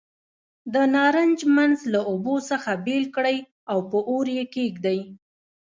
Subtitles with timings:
[0.73, 3.37] د نارنج منځ له اوبو څخه بېل کړئ
[3.71, 4.99] او په اور یې کېږدئ.